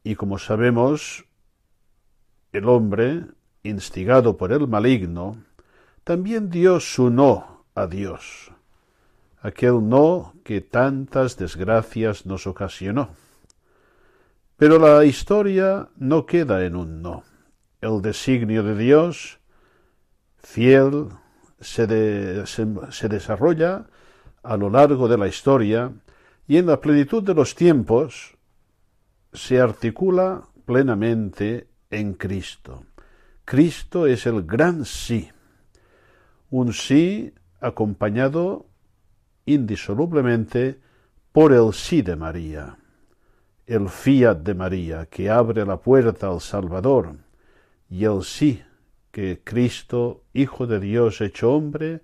[0.01, 1.25] Y como sabemos,
[2.51, 3.25] el hombre,
[3.63, 5.37] instigado por el maligno,
[6.03, 8.51] también dio su no a Dios,
[9.41, 13.09] aquel no que tantas desgracias nos ocasionó.
[14.57, 17.23] Pero la historia no queda en un no.
[17.81, 19.39] El designio de Dios,
[20.37, 21.07] fiel,
[21.59, 23.87] se, se, desarrolla
[24.43, 25.91] a lo largo de la historia
[26.47, 28.37] y en la plenitud de los tiempos
[29.33, 32.85] se articula plenamente en Cristo.
[33.45, 35.29] Cristo es el gran sí,
[36.49, 38.65] un sí acompañado
[39.45, 40.79] indisolublemente
[41.31, 42.77] por el sí de María,
[43.67, 47.15] el fiat de María que abre la puerta al Salvador
[47.89, 48.61] y el sí
[49.11, 52.01] que Cristo, Hijo de Dios hecho hombre,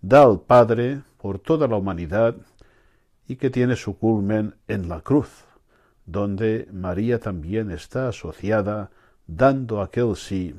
[0.00, 2.36] da al Padre por toda la humanidad
[3.26, 5.44] y que tiene su culmen en la cruz,
[6.06, 8.90] donde María también está asociada
[9.26, 10.54] dando aquel sí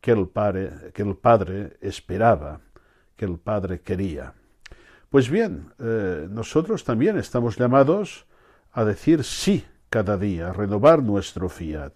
[0.00, 2.60] que el Padre, que el padre esperaba,
[3.16, 4.34] que el Padre quería.
[5.10, 8.26] Pues bien, eh, nosotros también estamos llamados
[8.72, 11.92] a decir sí cada día, a renovar nuestro fiat.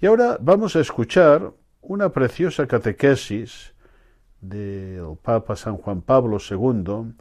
[0.00, 3.74] Y ahora vamos a escuchar una preciosa catequesis
[4.40, 7.14] del Papa San Juan Pablo II,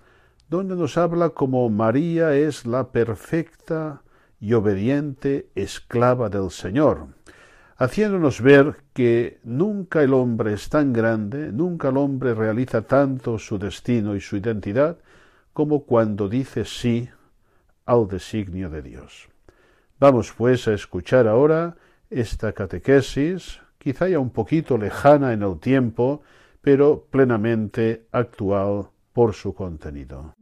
[0.48, 4.02] donde nos habla como María es la perfecta
[4.40, 7.08] y obediente esclava del Señor,
[7.80, 13.58] haciéndonos ver que nunca el hombre es tan grande, nunca el hombre realiza tanto su
[13.58, 14.98] destino y su identidad
[15.54, 17.10] como cuando dice sí
[17.86, 19.30] al designio de Dios.
[19.98, 21.78] Vamos pues a escuchar ahora
[22.10, 26.22] esta catequesis quizá ya un poquito lejana en el tiempo,
[26.62, 30.36] pero plenamente actual por su contenido.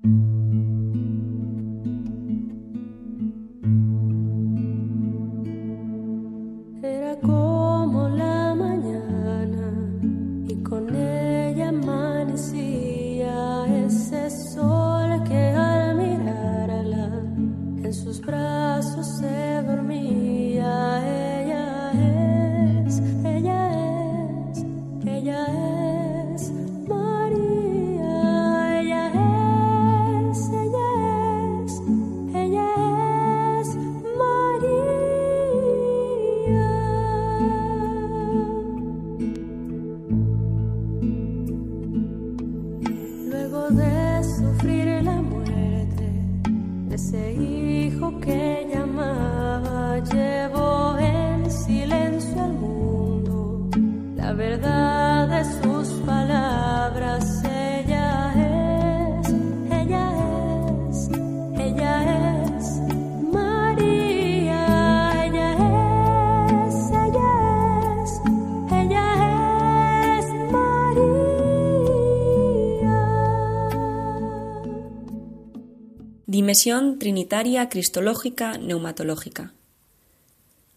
[76.47, 79.51] Dimensión trinitaria cristológica neumatológica.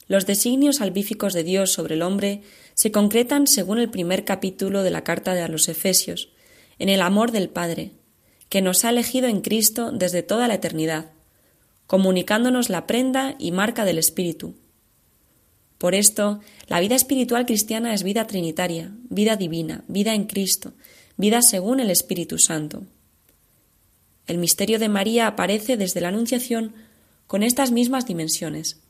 [0.08, 2.42] Los designios salvíficos de Dios sobre el hombre
[2.74, 6.30] se concretan según el primer capítulo de la carta de los Efesios,
[6.80, 7.92] en el amor del Padre,
[8.48, 11.12] que nos ha elegido en Cristo desde toda la eternidad,
[11.86, 14.56] comunicándonos la prenda y marca del Espíritu.
[15.78, 20.72] Por esto, la vida espiritual cristiana es vida trinitaria, vida divina, vida en Cristo,
[21.16, 22.82] vida según el Espíritu Santo.
[24.26, 26.74] El misterio de María aparece desde la Anunciación
[27.26, 28.80] con estas mismas dimensiones,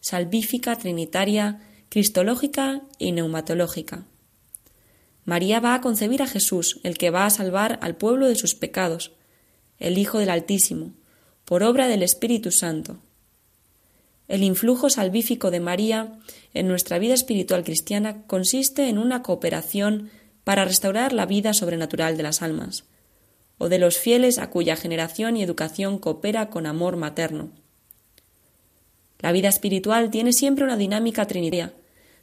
[0.00, 4.06] salvífica, trinitaria, cristológica y neumatológica.
[5.24, 8.54] María va a concebir a Jesús, el que va a salvar al pueblo de sus
[8.54, 9.12] pecados,
[9.78, 10.92] el Hijo del Altísimo,
[11.44, 12.98] por obra del Espíritu Santo.
[14.26, 16.18] El influjo salvífico de María
[16.54, 20.10] en nuestra vida espiritual cristiana consiste en una cooperación
[20.44, 22.84] para restaurar la vida sobrenatural de las almas,
[23.58, 27.50] o de los fieles a cuya generación y educación coopera con amor materno.
[29.20, 31.72] La vida espiritual tiene siempre una dinámica trinitaria.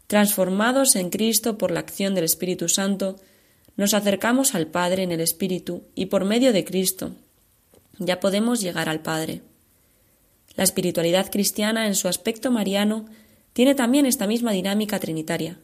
[0.07, 3.15] Transformados en Cristo por la acción del Espíritu Santo,
[3.77, 7.13] nos acercamos al Padre en el Espíritu y por medio de Cristo
[7.99, 9.41] ya podemos llegar al Padre.
[10.55, 13.05] La espiritualidad cristiana en su aspecto mariano
[13.53, 15.59] tiene también esta misma dinámica trinitaria.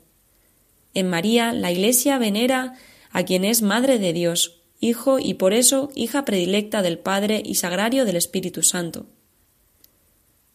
[0.94, 2.76] En María, la Iglesia venera
[3.12, 7.56] a quien es Madre de Dios, Hijo y por eso hija predilecta del Padre y
[7.56, 9.08] sagrario del Espíritu Santo.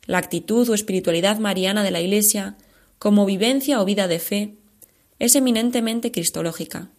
[0.07, 2.57] La actitud o espiritualidad mariana de la Iglesia,
[2.99, 4.55] como vivencia o vida de fe,
[5.18, 6.91] es eminentemente cristológica.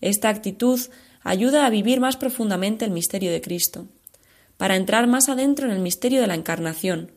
[0.00, 0.80] Esta actitud
[1.22, 3.86] ayuda a vivir más profundamente el misterio de Cristo,
[4.56, 7.10] para entrar más adentro en el misterio de la Encarnación.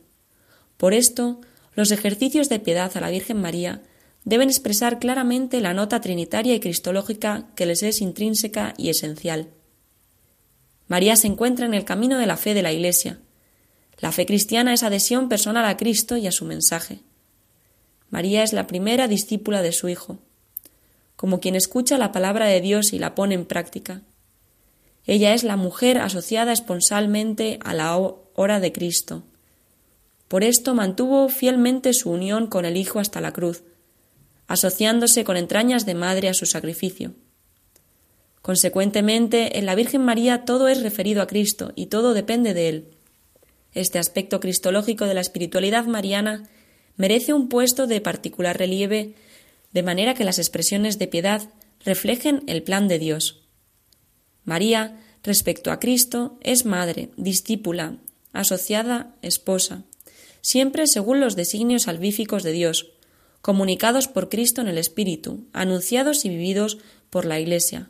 [0.76, 1.40] Por esto,
[1.74, 3.82] los ejercicios de piedad a la Virgen María
[4.28, 9.48] deben expresar claramente la nota trinitaria y cristológica que les es intrínseca y esencial.
[10.86, 13.20] María se encuentra en el camino de la fe de la Iglesia.
[14.00, 17.00] La fe cristiana es adhesión personal a Cristo y a su mensaje.
[18.10, 20.18] María es la primera discípula de su Hijo,
[21.16, 24.02] como quien escucha la palabra de Dios y la pone en práctica.
[25.06, 29.22] Ella es la mujer asociada esponsalmente a la hora de Cristo.
[30.28, 33.62] Por esto mantuvo fielmente su unión con el Hijo hasta la cruz,
[34.48, 37.12] asociándose con entrañas de madre a su sacrificio.
[38.42, 42.84] Consecuentemente, en la Virgen María todo es referido a Cristo y todo depende de Él.
[43.74, 46.48] Este aspecto cristológico de la espiritualidad mariana
[46.96, 49.14] merece un puesto de particular relieve,
[49.72, 51.42] de manera que las expresiones de piedad
[51.84, 53.42] reflejen el plan de Dios.
[54.44, 57.98] María, respecto a Cristo, es madre, discípula,
[58.32, 59.84] asociada, esposa,
[60.40, 62.92] siempre según los designios salvíficos de Dios,
[63.48, 66.76] comunicados por Cristo en el Espíritu, anunciados y vividos
[67.08, 67.88] por la Iglesia.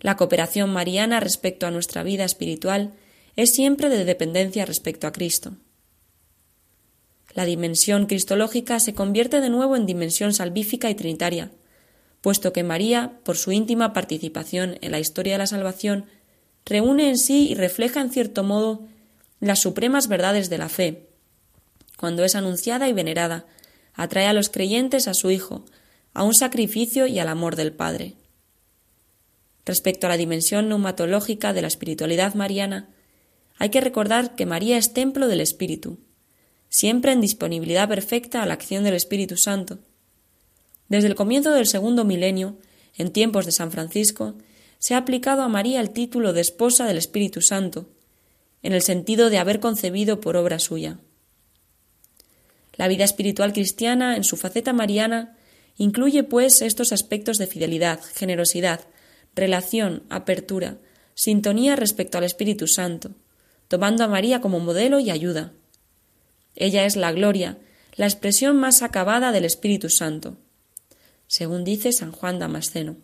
[0.00, 2.94] La cooperación mariana respecto a nuestra vida espiritual
[3.36, 5.58] es siempre de dependencia respecto a Cristo.
[7.34, 11.50] La dimensión cristológica se convierte de nuevo en dimensión salvífica y trinitaria,
[12.22, 16.06] puesto que María, por su íntima participación en la historia de la salvación,
[16.64, 18.80] reúne en sí y refleja en cierto modo
[19.40, 21.10] las supremas verdades de la fe.
[21.98, 23.44] Cuando es anunciada y venerada,
[23.94, 25.64] atrae a los creyentes a su Hijo,
[26.14, 28.14] a un sacrificio y al amor del Padre.
[29.64, 32.88] Respecto a la dimensión neumatológica de la espiritualidad mariana,
[33.58, 35.98] hay que recordar que María es templo del Espíritu,
[36.68, 39.78] siempre en disponibilidad perfecta a la acción del Espíritu Santo.
[40.88, 42.56] Desde el comienzo del segundo milenio,
[42.96, 44.34] en tiempos de San Francisco,
[44.78, 47.88] se ha aplicado a María el título de esposa del Espíritu Santo,
[48.62, 50.98] en el sentido de haber concebido por obra suya.
[52.82, 55.36] La vida espiritual cristiana, en su faceta mariana,
[55.76, 58.80] incluye, pues, estos aspectos de fidelidad, generosidad,
[59.36, 60.78] relación, apertura,
[61.14, 63.12] sintonía respecto al Espíritu Santo,
[63.68, 65.52] tomando a María como modelo y ayuda.
[66.56, 67.56] Ella es la gloria,
[67.94, 70.38] la expresión más acabada del Espíritu Santo,
[71.28, 72.96] según dice San Juan Damasceno.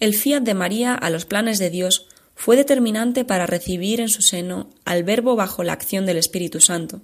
[0.00, 4.22] El fiat de María a los planes de Dios fue determinante para recibir en su
[4.22, 7.00] seno al Verbo bajo la acción del Espíritu Santo.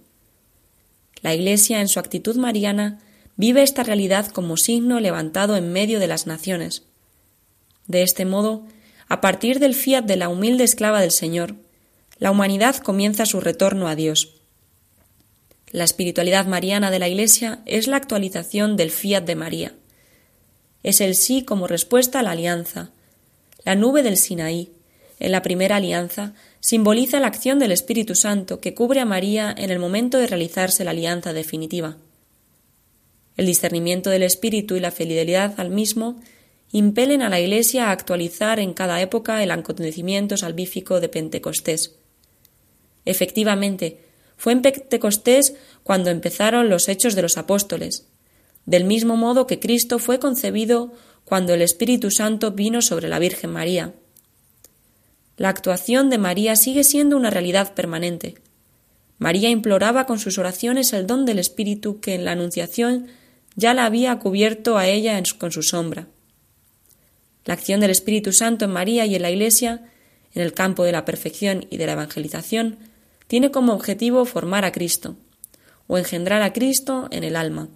[1.20, 3.01] La Iglesia, en su actitud mariana,
[3.34, 6.84] vive esta realidad como signo levantado en medio de las naciones.
[7.88, 8.64] De este modo,
[9.09, 11.57] a partir del fiat de la humilde esclava del Señor,
[12.18, 14.36] la humanidad comienza su retorno a Dios.
[15.72, 19.74] La espiritualidad mariana de la Iglesia es la actualización del fiat de María.
[20.85, 22.91] Es el sí como respuesta a la alianza.
[23.64, 24.70] La nube del Sinaí,
[25.18, 29.70] en la primera alianza, simboliza la acción del Espíritu Santo que cubre a María en
[29.70, 31.97] el momento de realizarse la alianza definitiva.
[33.37, 36.20] El discernimiento del Espíritu y la fidelidad al mismo
[36.70, 41.97] impelen a la Iglesia a actualizar en cada época el acontecimiento salvífico de Pentecostés.
[43.07, 43.99] Efectivamente,
[44.37, 48.07] fue en Pentecostés cuando empezaron los hechos de los apóstoles,
[48.67, 50.93] del mismo modo que Cristo fue concebido
[51.25, 53.95] cuando el Espíritu Santo vino sobre la Virgen María.
[55.37, 58.37] La actuación de María sigue siendo una realidad permanente.
[59.19, 63.09] María imploraba con sus oraciones el don del Espíritu que en la Anunciación
[63.57, 66.09] ya la había cubierto a ella con su sombra.
[67.45, 69.83] La acción del Espíritu Santo en María y en la Iglesia,
[70.35, 72.79] en el campo de la perfección y de la evangelización,
[73.27, 75.17] tiene como objetivo formar a Cristo,
[75.87, 77.69] o engendrar a Cristo en el alma.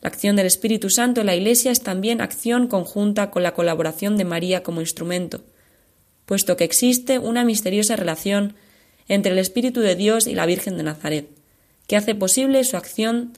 [0.00, 4.16] La acción del Espíritu Santo en la Iglesia es también acción conjunta con la colaboración
[4.16, 5.42] de María como instrumento,
[6.24, 8.54] puesto que existe una misteriosa relación
[9.08, 11.28] entre el Espíritu de Dios y la Virgen de Nazaret,
[11.86, 13.32] que hace posible su acción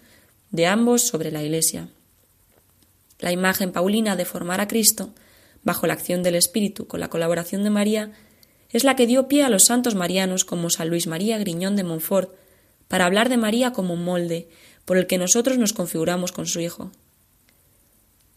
[0.51, 1.89] de ambos sobre la Iglesia.
[3.21, 5.15] La imagen paulina de formar a Cristo,
[5.63, 8.13] bajo la acción del Espíritu con la colaboración de María,
[8.71, 11.85] es la que dio pie a los santos marianos como San Luis María Griñón de
[11.85, 12.35] Montfort,
[12.89, 14.49] para hablar de María como un molde
[14.85, 16.93] por el que nosotros nos configuramos con su Hijo.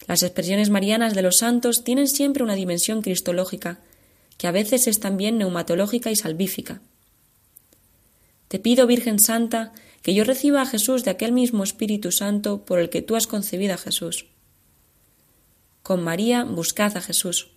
[0.07, 3.79] Las expresiones marianas de los santos tienen siempre una dimensión cristológica,
[4.37, 6.81] que a veces es también neumatológica y salvífica.
[8.47, 12.79] Te pido, Virgen Santa, que yo reciba a Jesús de aquel mismo Espíritu Santo por
[12.79, 14.27] el que tú has concebido a Jesús.
[15.81, 17.49] Con María buscad a Jesús.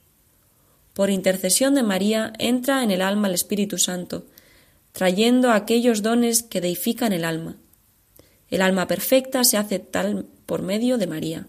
[0.95, 4.25] Por intercesión de María entra en el alma el Espíritu Santo,
[4.93, 7.57] trayendo aquellos dones que deifican el alma.
[8.51, 11.47] El alma perfecta se hace tal por medio de María.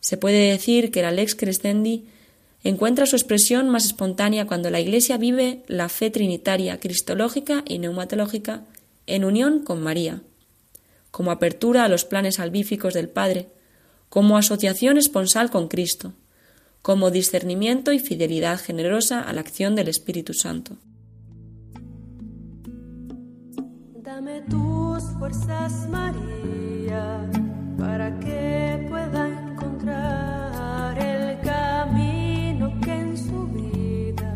[0.00, 2.06] Se puede decir que la lex crescendi
[2.62, 8.62] encuentra su expresión más espontánea cuando la Iglesia vive la fe trinitaria, cristológica y neumatológica
[9.06, 10.22] en unión con María,
[11.10, 13.48] como apertura a los planes salvíficos del Padre,
[14.08, 16.12] como asociación esponsal con Cristo,
[16.82, 20.76] como discernimiento y fidelidad generosa a la acción del Espíritu Santo.
[24.26, 27.30] Dame tus fuerzas, María,
[27.78, 34.34] para que pueda encontrar el camino que en su vida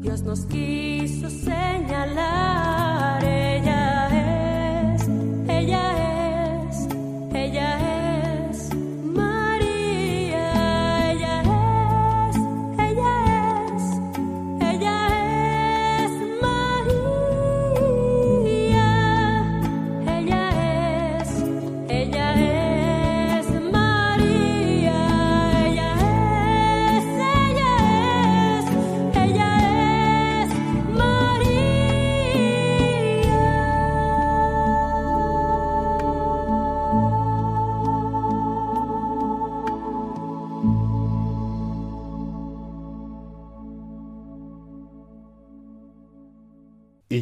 [0.00, 2.72] Dios nos quiso señalar.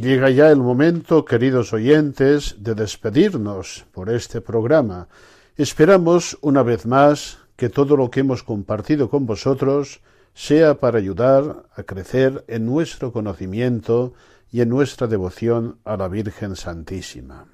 [0.01, 5.09] Llega ya el momento, queridos oyentes, de despedirnos por este programa.
[5.59, 10.01] Esperamos una vez más que todo lo que hemos compartido con vosotros
[10.33, 14.15] sea para ayudar a crecer en nuestro conocimiento
[14.51, 17.45] y en nuestra devoción a la Virgen Santísima.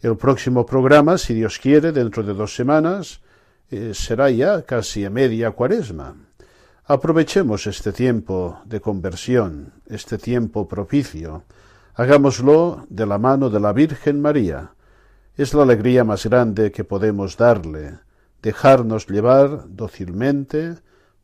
[0.00, 3.20] El próximo programa, si Dios quiere, dentro de dos semanas,
[3.70, 6.16] eh, será ya casi a media cuaresma.
[6.90, 11.44] Aprovechemos este tiempo de conversión, este tiempo propicio.
[11.92, 14.72] Hagámoslo de la mano de la Virgen María.
[15.36, 17.98] Es la alegría más grande que podemos darle,
[18.40, 20.78] dejarnos llevar dócilmente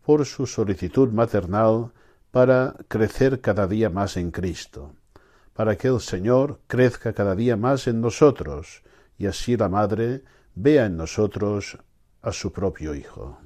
[0.05, 1.93] por su solicitud maternal
[2.31, 4.93] para crecer cada día más en Cristo,
[5.55, 8.83] para que el Señor crezca cada día más en nosotros
[9.17, 11.79] y así la Madre vea en nosotros
[12.21, 13.39] a su propio Hijo.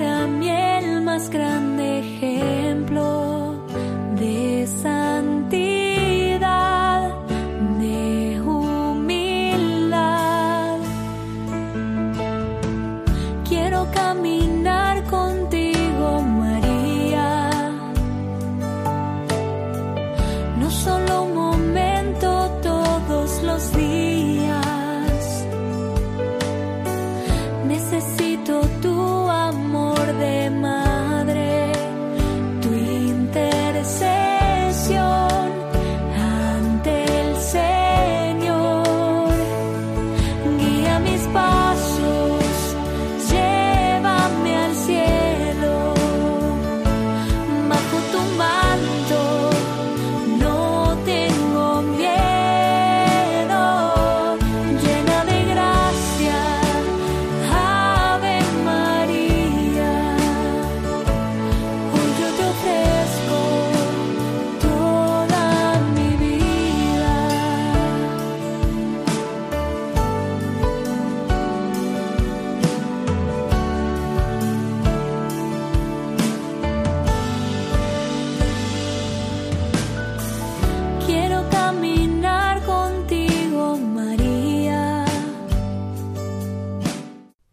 [0.00, 2.02] para mí el más grande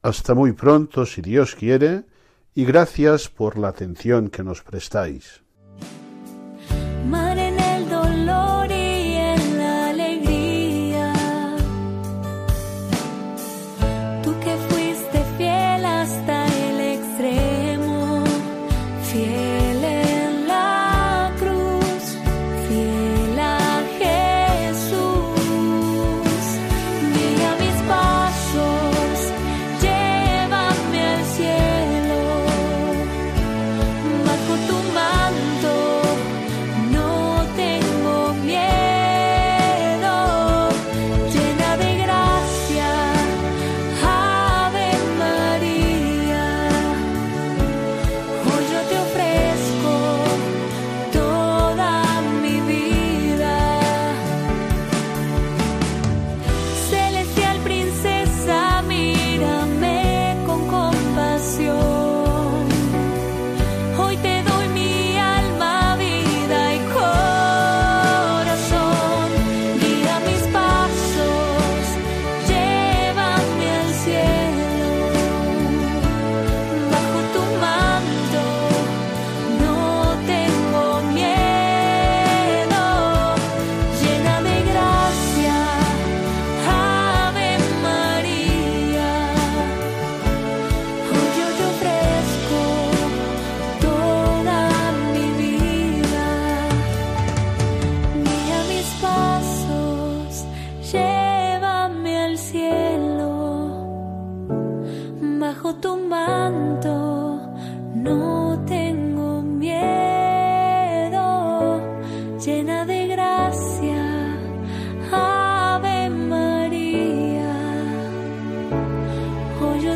[0.07, 2.05] Hasta muy pronto, si Dios quiere,
[2.55, 5.43] y gracias por la atención que nos prestáis.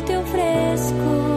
[0.06, 1.31] teu fresco.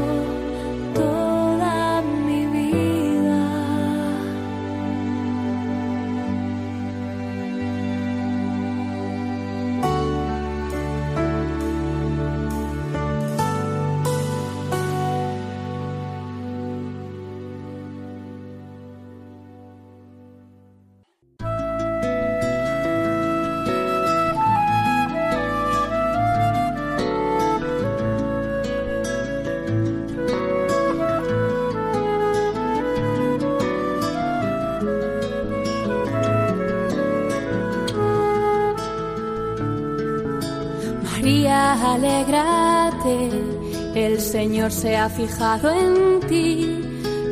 [44.16, 46.80] el Señor se ha fijado en ti,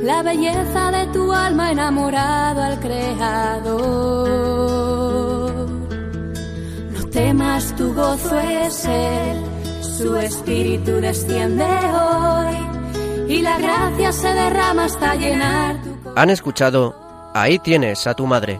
[0.04, 3.80] la belleza de tu alma enamorado al Creador.
[6.92, 9.38] No temas, tu gozo es Él,
[9.82, 12.58] su espíritu desciende hoy
[13.30, 18.60] y la gracia se derrama hasta llenar tu Han escuchado, ahí tienes a tu madre.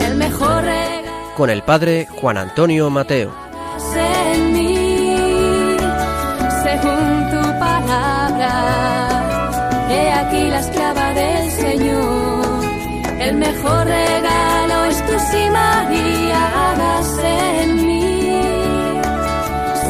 [0.00, 1.34] El mejor regalo.
[1.34, 3.43] Con el padre Juan Antonio Mateo.
[6.84, 8.52] según tu palabra.
[9.90, 12.64] He aquí la esclava del Señor,
[13.20, 18.40] el mejor regalo es tu sí, María, hágase en mí,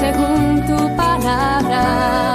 [0.00, 2.33] según tu palabra.